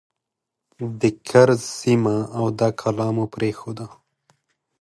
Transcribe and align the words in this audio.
د 0.99 1.01
کرز 1.27 1.61
سیمه 1.79 2.15
او 2.37 2.45
دا 2.59 2.69
کلا 2.81 3.07
مو 3.15 3.25
پرېښوده. 3.33 3.85